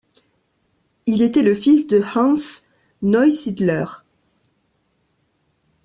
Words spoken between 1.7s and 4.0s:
de Hans Neusidler.